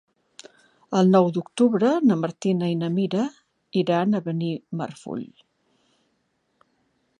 [0.99, 3.27] El nou d'octubre na Martina i na Mira
[3.83, 5.25] iran a Benimarfull.